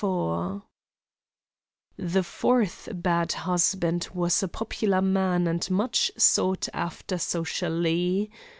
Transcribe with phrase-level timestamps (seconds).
[0.03, 0.63] IV
[1.95, 8.31] The fourth bad husband was a popular man and much sought after socially.